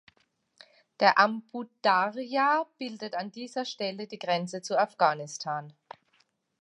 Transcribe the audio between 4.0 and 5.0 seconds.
die Grenze zu